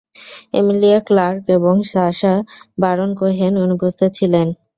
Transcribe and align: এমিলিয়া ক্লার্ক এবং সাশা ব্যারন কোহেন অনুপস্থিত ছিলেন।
এমিলিয়া 0.53 0.99
ক্লার্ক 1.07 1.43
এবং 1.57 1.75
সাশা 1.91 2.33
ব্যারন 2.77 3.11
কোহেন 3.19 3.53
অনুপস্থিত 3.65 4.09
ছিলেন। 4.13 4.47